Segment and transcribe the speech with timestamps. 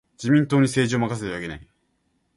[0.17, 1.67] 自民党に政治を任せてはいけない。